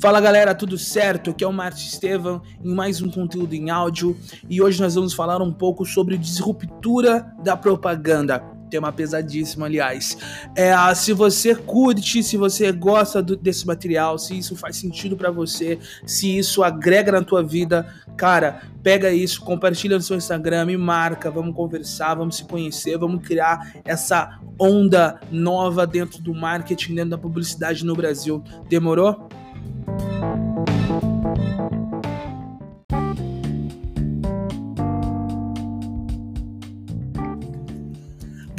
[0.00, 1.28] Fala galera, tudo certo?
[1.28, 4.16] Aqui é o Márcio Estevam em mais um conteúdo em áudio
[4.48, 8.42] e hoje nós vamos falar um pouco sobre disruptura da propaganda.
[8.70, 10.16] Tema pesadíssimo, aliás.
[10.56, 15.30] É, se você curte, se você gosta do, desse material, se isso faz sentido para
[15.30, 17.86] você, se isso agrega na tua vida,
[18.16, 23.22] cara, pega isso, compartilha no seu Instagram, me marca, vamos conversar, vamos se conhecer, vamos
[23.22, 28.42] criar essa onda nova dentro do marketing, dentro da publicidade no Brasil.
[28.66, 29.28] Demorou?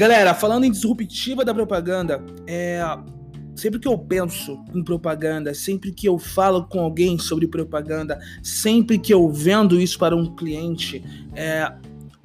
[0.01, 2.81] Galera, falando em disruptiva da propaganda, é,
[3.55, 8.97] sempre que eu penso em propaganda, sempre que eu falo com alguém sobre propaganda, sempre
[8.97, 11.03] que eu vendo isso para um cliente,
[11.35, 11.71] é,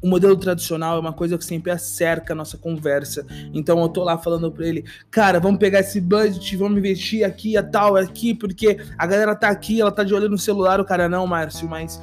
[0.03, 3.27] o modelo tradicional é uma coisa que sempre acerca a nossa conversa.
[3.53, 7.59] Então eu tô lá falando para ele, cara, vamos pegar esse budget, vamos investir aqui,
[7.59, 10.84] a tal, aqui, porque a galera tá aqui, ela tá de olho no celular, o
[10.87, 12.00] cara não, Márcio, mas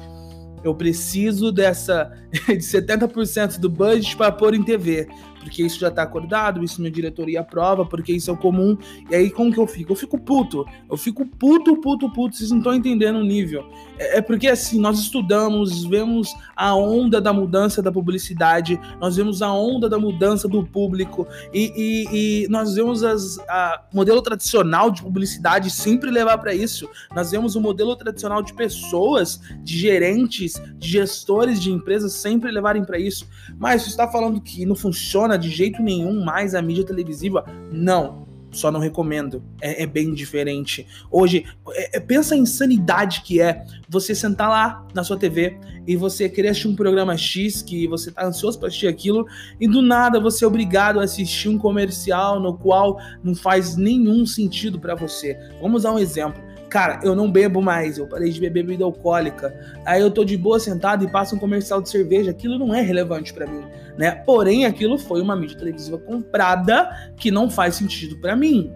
[0.62, 2.12] eu preciso dessa
[2.46, 5.08] de 70% do budget para pôr em TV,
[5.44, 8.76] porque isso já tá acordado, isso minha diretoria aprova, porque isso é comum.
[9.10, 9.92] E aí como que eu fico?
[9.92, 10.64] Eu fico puto.
[10.90, 12.34] Eu fico puto, puto, puto.
[12.34, 13.64] Vocês não estão entendendo o nível.
[13.98, 19.42] É, é, porque assim, nós estudamos, vemos a onda da mudança da publicidade, nós vemos
[19.42, 24.90] a onda da mudança do público e, e, e nós vemos as, a modelo tradicional
[24.90, 26.88] de publicidade sempre levar para isso.
[27.14, 32.84] Nós vemos o modelo tradicional de pessoas, de gerentes, de gestores de empresas sempre levarem
[32.84, 33.28] para isso.
[33.58, 37.44] Mas você está falando que não funciona de jeito nenhum mais a mídia televisiva?
[37.70, 38.24] Não.
[38.50, 39.42] Só não recomendo.
[39.60, 40.86] É, é bem diferente.
[41.10, 45.96] Hoje, é, é, pensa a insanidade que é você sentar lá na sua TV e
[45.96, 49.26] você querer assistir um programa X que você tá ansioso para assistir aquilo
[49.60, 54.24] e do nada você é obrigado a assistir um comercial no qual não faz nenhum
[54.24, 55.36] sentido para você.
[55.60, 56.40] Vamos dar um exemplo
[56.74, 59.54] Cara, eu não bebo mais, eu parei de beber bebida alcoólica.
[59.86, 62.32] Aí eu tô de boa sentado e passa um comercial de cerveja.
[62.32, 63.62] Aquilo não é relevante para mim,
[63.96, 64.10] né?
[64.26, 68.72] Porém, aquilo foi uma mídia televisiva comprada que não faz sentido para mim.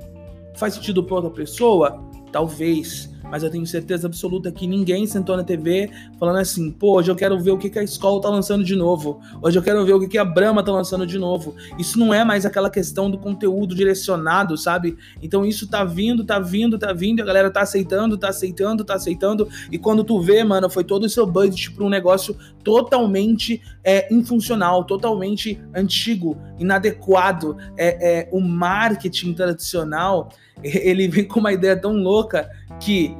[0.54, 2.04] Faz sentido para outra pessoa?
[2.32, 7.10] Talvez mas eu tenho certeza absoluta que ninguém sentou na TV falando assim, pô, hoje
[7.10, 9.84] eu quero ver o que, que a escola tá lançando de novo, hoje eu quero
[9.84, 11.54] ver o que, que a Brahma tá lançando de novo.
[11.78, 14.96] Isso não é mais aquela questão do conteúdo direcionado, sabe?
[15.22, 18.94] Então isso tá vindo, tá vindo, tá vindo, a galera tá aceitando, tá aceitando, tá
[18.94, 23.62] aceitando, e quando tu vê, mano, foi todo o seu budget pra um negócio totalmente
[23.82, 27.56] é, infuncional, totalmente antigo, inadequado.
[27.76, 30.30] É, é, o marketing tradicional,
[30.62, 33.16] ele vem com uma ideia tão louca que,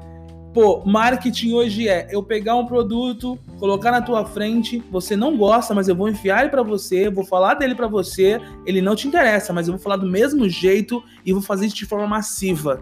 [0.53, 5.75] pô, marketing hoje é eu pegar um produto, colocar na tua frente, você não gosta,
[5.75, 9.06] mas eu vou enfiar ele para você, vou falar dele para você, ele não te
[9.06, 12.81] interessa, mas eu vou falar do mesmo jeito e vou fazer isso de forma massiva.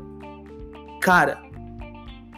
[1.01, 1.47] Cara,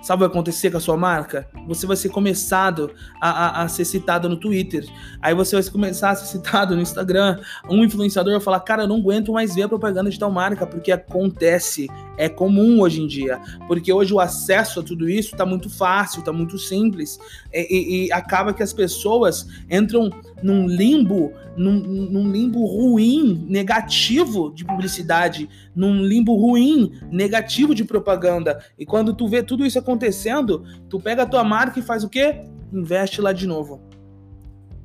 [0.01, 1.49] Sabe o que vai acontecer com a sua marca?
[1.67, 2.91] Você vai ser começado
[3.21, 4.87] a, a, a, ser citado no Twitter.
[5.21, 7.41] Aí você vai começar a ser citado no Instagram.
[7.69, 10.67] Um influenciador vai falar: Cara, eu não aguento mais ver a propaganda de tal marca,
[10.67, 11.89] porque acontece.
[12.19, 13.41] É comum hoje em dia.
[13.67, 17.19] Porque hoje o acesso a tudo isso está muito fácil, está muito simples.
[17.55, 20.11] E, e, e, acaba que as pessoas entram
[20.43, 28.59] num limbo, num, num limbo ruim, negativo de publicidade, num limbo ruim, negativo de propaganda.
[28.79, 32.09] E quando tu vê tudo isso acontecendo, tu pega a tua marca e faz o
[32.09, 32.43] quê?
[32.73, 33.81] Investe lá de novo.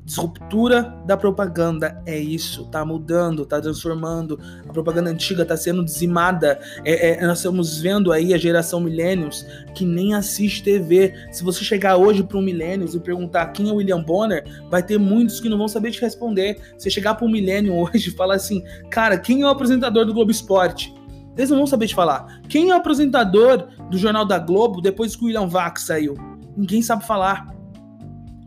[0.05, 4.37] Disruptura da propaganda é isso, tá mudando, tá transformando.
[4.67, 6.59] A propaganda antiga tá sendo dizimada.
[6.83, 11.13] É, é, nós estamos vendo aí a geração millennials que nem assiste TV.
[11.31, 14.97] Se você chegar hoje para um millennials e perguntar quem é William Bonner, vai ter
[14.97, 16.59] muitos que não vão saber te responder.
[16.77, 20.13] Se chegar para um millennial hoje e falar assim, cara, quem é o apresentador do
[20.13, 20.93] Globo Esporte?
[21.37, 22.41] Eles não vão saber te falar.
[22.49, 26.15] Quem é o apresentador do Jornal da Globo depois que o William Vac saiu?
[26.57, 27.53] Ninguém sabe falar.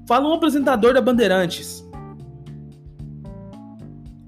[0.07, 1.85] Fala um apresentador da Bandeirantes.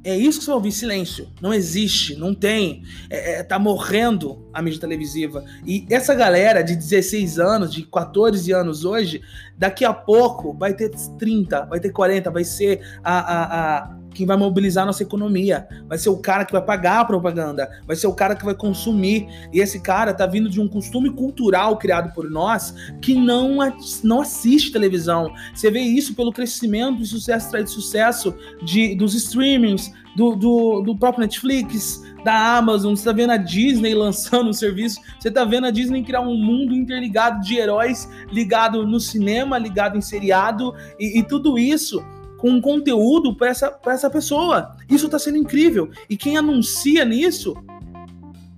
[0.03, 1.29] É isso que você vai ouvir, silêncio.
[1.41, 2.83] Não existe, não tem.
[3.11, 5.45] É, é, tá morrendo a mídia televisiva.
[5.67, 9.21] E essa galera de 16 anos, de 14 anos hoje,
[9.57, 14.27] daqui a pouco vai ter 30, vai ter 40, vai ser a, a, a quem
[14.27, 15.67] vai mobilizar nossa economia.
[15.87, 18.55] Vai ser o cara que vai pagar a propaganda, vai ser o cara que vai
[18.55, 19.27] consumir.
[19.53, 23.59] E esse cara tá vindo de um costume cultural criado por nós que não,
[24.03, 25.33] não assiste televisão.
[25.55, 30.97] Você vê isso pelo crescimento e sucesso de sucesso de, dos streamings, do, do, do
[30.97, 35.67] próprio Netflix, da Amazon, você tá vendo a Disney lançando um serviço, você tá vendo
[35.67, 41.21] a Disney criar um mundo interligado de heróis ligado no cinema, ligado em seriado, e,
[41.21, 42.05] e tudo isso
[42.39, 44.77] com conteúdo para essa, essa pessoa.
[44.89, 45.91] Isso está sendo incrível.
[46.09, 47.55] E quem anuncia nisso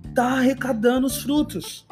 [0.07, 1.85] está arrecadando os frutos.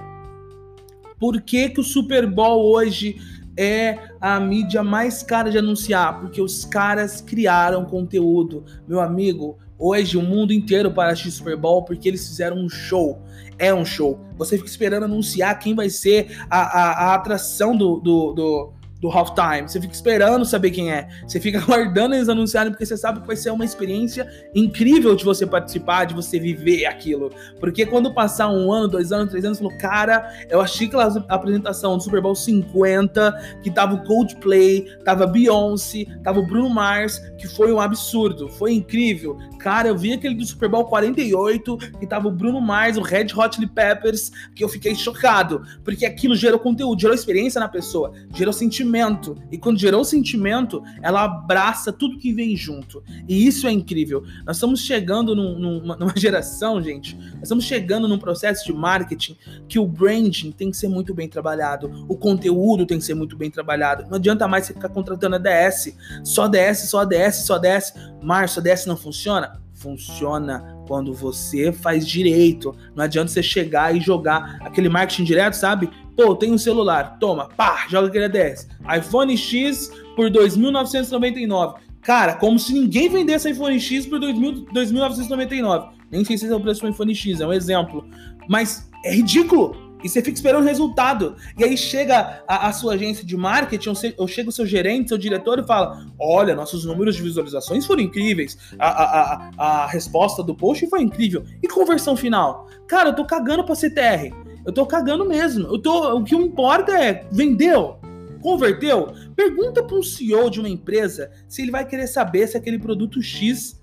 [1.20, 3.20] Por que, que o Super Bowl hoje
[3.58, 6.22] é a mídia mais cara de anunciar?
[6.22, 8.64] Porque os caras criaram conteúdo.
[8.88, 13.22] Meu amigo, hoje o mundo inteiro para assistir Super Bowl porque eles fizeram um show.
[13.58, 14.20] É um show.
[14.38, 19.10] Você fica esperando anunciar quem vai ser a, a, a atração do, do, do do
[19.10, 19.68] halftime.
[19.68, 21.08] Você fica esperando saber quem é.
[21.26, 25.24] Você fica aguardando eles anunciarem, porque você sabe que vai ser uma experiência incrível de
[25.24, 27.32] você participar, de você viver aquilo.
[27.60, 31.98] Porque quando passar um ano, dois anos, três anos, falou, cara, eu achei aquela apresentação
[31.98, 37.48] do Super Bowl 50, que tava o Coldplay, tava Beyoncé, tava o Bruno Mars, que
[37.48, 39.38] foi um absurdo, foi incrível.
[39.60, 43.28] Cara, eu vi aquele do Super Bowl 48, que tava o Bruno Mars, o Red
[43.36, 48.12] Hot Chili Peppers, que eu fiquei chocado, porque aquilo gerou conteúdo, gerou experiência na pessoa,
[48.34, 49.38] gerou sentimento sentimento.
[49.52, 53.04] E quando gerou sentimento, ela abraça tudo que vem junto.
[53.28, 54.24] E isso é incrível.
[54.46, 59.38] Nós estamos chegando num, numa, numa geração, gente, nós estamos chegando num processo de marketing
[59.68, 63.38] que o branding tem que ser muito bem trabalhado, o conteúdo tem que ser muito
[63.38, 64.04] bem trabalhado.
[64.10, 67.94] Não adianta mais você ficar contratando a DS, só DS, só DS, só DS.
[68.22, 69.62] Março, a DS não funciona?
[69.74, 72.76] Funciona quando você faz direito.
[72.94, 75.90] Não adianta você chegar e jogar aquele marketing direto, sabe?
[76.20, 78.68] Pô, tem um celular, toma, pá, joga aquele 10.
[78.98, 81.76] iPhone X por 2.999.
[82.02, 85.92] Cara, como se ninguém vendesse iPhone X por 2.999.
[86.12, 88.06] Nem sei se é o preço do iPhone X, é um exemplo.
[88.50, 89.96] Mas é ridículo.
[90.04, 91.38] E você fica esperando o resultado.
[91.58, 95.18] E aí chega a, a sua agência de marketing, ou, chega o seu gerente, seu
[95.18, 98.58] diretor e fala: Olha, nossos números de visualizações foram incríveis.
[98.78, 101.46] A, a, a, a resposta do post foi incrível.
[101.64, 102.68] E conversão final?
[102.88, 104.49] Cara, eu tô cagando pra CTR.
[104.70, 105.66] Eu tô cagando mesmo.
[105.66, 107.98] Eu tô, o que importa é, vendeu?
[108.40, 109.12] Converteu?
[109.36, 113.20] Pergunta para um CEO de uma empresa se ele vai querer saber se aquele produto
[113.20, 113.82] X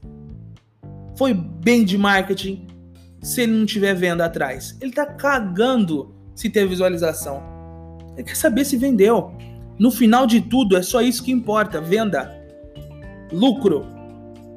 [1.19, 2.69] foi bem de marketing,
[3.21, 4.79] se ele não tiver venda atrás.
[4.81, 7.43] Ele tá cagando se ter visualização.
[8.15, 9.33] Ele quer saber se vendeu.
[9.81, 12.33] No final de tudo, é só isso que importa: venda,
[13.33, 13.85] lucro.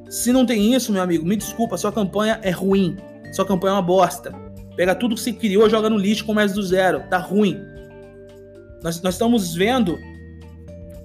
[0.08, 2.96] Se não tem isso, meu amigo, me desculpa, sua campanha é ruim.
[3.32, 4.32] Sua campanha é uma bosta.
[4.80, 7.02] Pega tudo que você criou, joga no lixo, começa do zero.
[7.10, 7.60] Tá ruim.
[8.82, 9.98] Nós, nós estamos vendo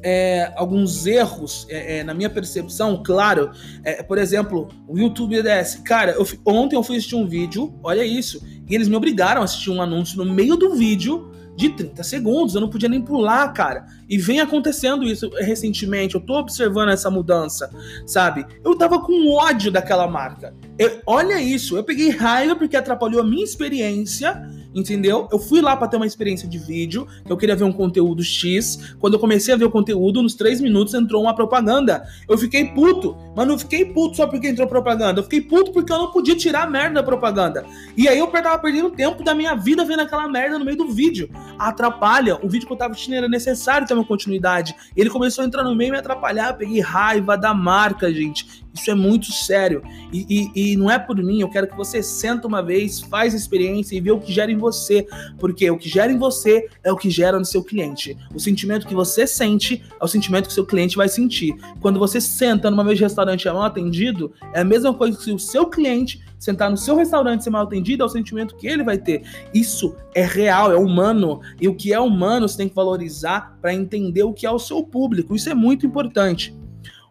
[0.01, 3.51] é, alguns erros, é, é, na minha percepção, claro.
[3.83, 5.81] É, por exemplo, o YouTube EDS.
[5.83, 9.43] Cara, eu, ontem eu fui assistir um vídeo, olha isso, e eles me obrigaram a
[9.43, 12.55] assistir um anúncio no meio do vídeo de 30 segundos.
[12.55, 13.85] Eu não podia nem pular, cara.
[14.09, 16.15] E vem acontecendo isso recentemente.
[16.15, 17.69] Eu tô observando essa mudança,
[18.05, 18.45] sabe?
[18.63, 20.53] Eu tava com ódio daquela marca.
[20.77, 25.27] Eu, olha isso, eu peguei raiva porque atrapalhou a minha experiência entendeu?
[25.31, 28.95] Eu fui lá para ter uma experiência de vídeo, eu queria ver um conteúdo X.
[28.99, 32.05] Quando eu comecei a ver o conteúdo, nos três minutos entrou uma propaganda.
[32.27, 35.19] Eu fiquei puto, mas não fiquei puto só porque entrou propaganda.
[35.19, 37.65] Eu fiquei puto porque eu não podia tirar a merda da propaganda.
[37.95, 40.89] E aí eu tava perdendo tempo da minha vida vendo aquela merda no meio do
[40.89, 41.29] vídeo.
[41.57, 42.37] Atrapalha.
[42.43, 44.75] O vídeo que eu tava assistindo era necessário ter uma continuidade.
[44.95, 46.53] Ele começou a entrar no meio e me atrapalhar.
[46.53, 48.64] Peguei raiva da marca, gente.
[48.75, 49.81] Isso é muito sério.
[50.11, 53.33] E, e, e, não é por mim, eu quero que você senta uma vez, faz
[53.33, 55.07] a experiência e vê o que gera em você.
[55.39, 58.17] Porque o que gera em você é o que gera no seu cliente.
[58.33, 61.55] O sentimento que você sente é o sentimento que seu cliente vai sentir.
[61.79, 65.31] Quando você senta numa mesa de restaurante é mal atendido, é a mesma coisa que
[65.31, 68.67] o seu cliente sentar no seu restaurante e ser mal atendido, é o sentimento que
[68.67, 69.23] ele vai ter.
[69.53, 71.39] Isso é real, é humano.
[71.59, 74.59] E o que é humano você tem que valorizar para entender o que é o
[74.59, 75.35] seu público.
[75.35, 76.55] Isso é muito importante.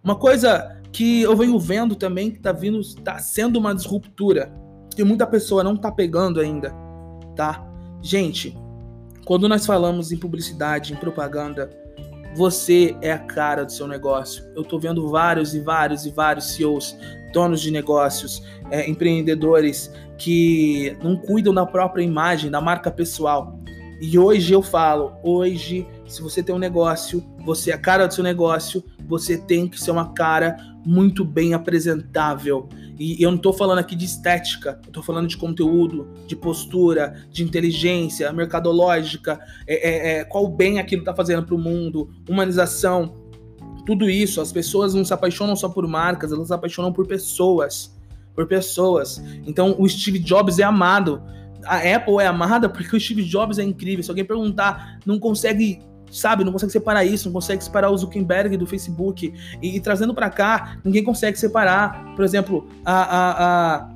[0.02, 4.54] Uma coisa que eu venho vendo também que tá vindo, tá sendo uma disruptura,
[4.94, 6.72] que muita pessoa não tá pegando ainda,
[7.34, 7.66] tá?
[8.00, 8.56] Gente,
[9.24, 11.68] quando nós falamos em publicidade, em propaganda,
[12.36, 14.44] você é a cara do seu negócio.
[14.54, 16.96] Eu tô vendo vários e vários e vários CEOs,
[17.32, 23.58] donos de negócios, é, empreendedores que não cuidam da própria imagem, da marca pessoal.
[24.00, 28.14] E hoje eu falo, hoje, se você tem um negócio, você é a cara do
[28.14, 32.68] seu negócio, você tem que ser uma cara muito bem apresentável.
[32.98, 37.14] E eu não estou falando aqui de estética, eu tô falando de conteúdo, de postura,
[37.30, 43.24] de inteligência, mercadológica, é, é, é qual bem aquilo está fazendo para o mundo, humanização,
[43.84, 44.40] tudo isso.
[44.40, 47.94] As pessoas não se apaixonam só por marcas, elas se apaixonam por pessoas.
[48.34, 49.22] Por pessoas.
[49.46, 51.22] Então o Steve Jobs é amado.
[51.64, 54.02] A Apple é amada porque o Steve Jobs é incrível.
[54.02, 55.80] Se alguém perguntar, não consegue
[56.14, 56.44] sabe?
[56.44, 59.32] Não consegue separar isso, não consegue separar o Zuckerberg do Facebook.
[59.60, 63.94] E, e trazendo para cá, ninguém consegue separar, por exemplo, a, a, a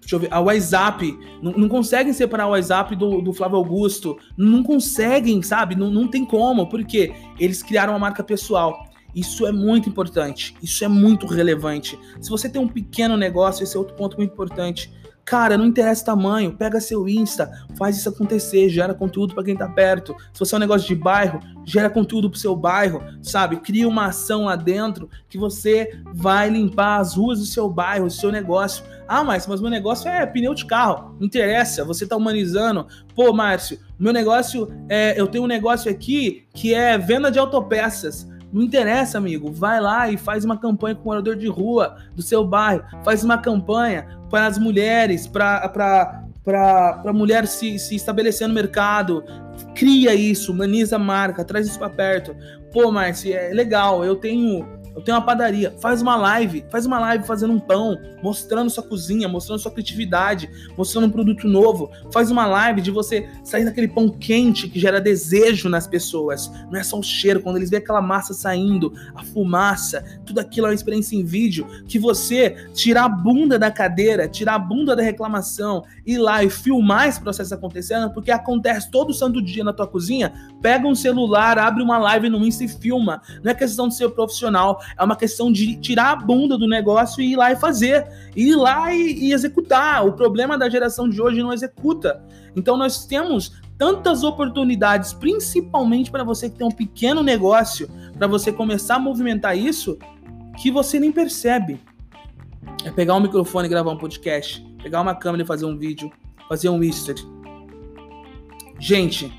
[0.00, 4.18] deixa eu ver, a WhatsApp, não, não conseguem separar o WhatsApp do, do Flávio Augusto,
[4.36, 5.76] não conseguem, sabe?
[5.76, 8.88] Não, não tem como, porque eles criaram uma marca pessoal.
[9.14, 11.98] Isso é muito importante, isso é muito relevante.
[12.20, 14.92] Se você tem um pequeno negócio, esse é outro ponto muito importante.
[15.30, 19.56] Cara, não interessa o tamanho, pega seu Insta, faz isso acontecer, gera conteúdo para quem
[19.56, 20.12] tá perto.
[20.32, 23.58] Se você é um negócio de bairro, gera conteúdo pro seu bairro, sabe?
[23.58, 28.12] Cria uma ação lá dentro que você vai limpar as ruas do seu bairro, do
[28.12, 28.84] seu negócio.
[29.06, 31.14] Ah, mas, mas meu negócio é pneu de carro.
[31.20, 32.88] Não interessa, você tá humanizando.
[33.14, 35.14] Pô, Márcio, meu negócio é.
[35.16, 38.28] Eu tenho um negócio aqui que é venda de autopeças.
[38.52, 39.52] Não interessa, amigo.
[39.52, 42.84] Vai lá e faz uma campanha com o morador de rua do seu bairro.
[43.04, 45.68] Faz uma campanha para as mulheres, para
[46.42, 49.22] para mulher se, se estabelecer no mercado.
[49.74, 52.34] Cria isso, humaniza a marca, traz isso para perto.
[52.72, 54.04] Pô, Márcio, é legal.
[54.04, 57.98] Eu tenho eu tenho uma padaria, faz uma live, faz uma live fazendo um pão,
[58.22, 61.90] mostrando sua cozinha, mostrando sua criatividade, mostrando um produto novo.
[62.12, 66.50] Faz uma live de você sair daquele pão quente que gera desejo nas pessoas.
[66.70, 70.66] Não é só o cheiro, quando eles veem aquela massa saindo, a fumaça, tudo aquilo
[70.66, 74.96] é uma experiência em vídeo que você tirar a bunda da cadeira, tirar a bunda
[74.96, 79.72] da reclamação, ir lá e filmar esse processo acontecendo, porque acontece todo santo dia na
[79.72, 80.32] tua cozinha.
[80.60, 83.22] Pega um celular, abre uma live no Insta e filma.
[83.42, 87.22] Não é questão de ser profissional, é uma questão de tirar a bunda do negócio
[87.22, 88.06] e ir lá e fazer.
[88.34, 90.06] Ir lá e, e executar.
[90.06, 92.22] O problema da geração de hoje não executa.
[92.56, 98.52] Então nós temos tantas oportunidades, principalmente para você que tem um pequeno negócio, para você
[98.52, 99.98] começar a movimentar isso,
[100.60, 101.80] que você nem percebe.
[102.84, 106.10] É pegar um microfone e gravar um podcast, pegar uma câmera e fazer um vídeo,
[106.48, 107.22] fazer um history.
[108.78, 109.32] Gente,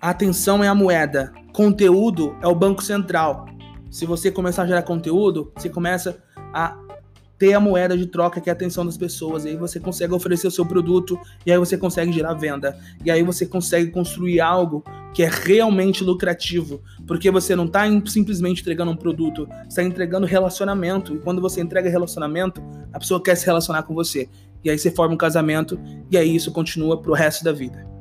[0.00, 3.46] atenção é a moeda, conteúdo é o banco central.
[3.92, 6.16] Se você começar a gerar conteúdo, você começa
[6.54, 6.74] a
[7.36, 9.44] ter a moeda de troca que é a atenção das pessoas.
[9.44, 12.74] E aí você consegue oferecer o seu produto e aí você consegue gerar venda.
[13.04, 14.82] E aí você consegue construir algo
[15.12, 21.14] que é realmente lucrativo, porque você não está simplesmente entregando um produto, está entregando relacionamento.
[21.14, 22.62] E quando você entrega relacionamento,
[22.94, 24.26] a pessoa quer se relacionar com você.
[24.64, 25.78] E aí você forma um casamento
[26.10, 27.91] e aí isso continua pro resto da vida.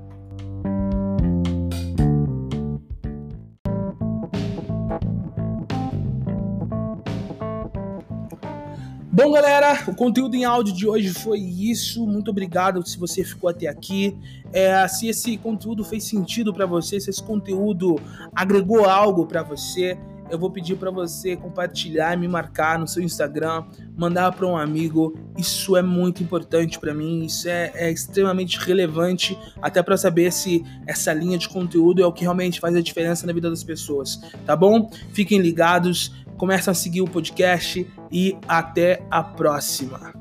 [9.24, 12.08] Bom, galera, o conteúdo em áudio de hoje foi isso.
[12.08, 14.18] Muito obrigado se você ficou até aqui.
[14.52, 18.00] É, se esse conteúdo fez sentido para você, se esse conteúdo
[18.34, 19.96] agregou algo para você,
[20.32, 25.14] eu vou pedir para você compartilhar, me marcar no seu Instagram, mandar para um amigo.
[25.38, 30.64] Isso é muito importante para mim, isso é, é, extremamente relevante, até para saber se
[30.88, 34.20] essa linha de conteúdo é o que realmente faz a diferença na vida das pessoas,
[34.46, 34.90] tá bom?
[35.12, 40.21] Fiquem ligados, começam a seguir o podcast e até a próxima.